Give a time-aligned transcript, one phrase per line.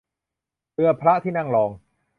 [0.73, 1.71] เรือพระที่นั่งรอง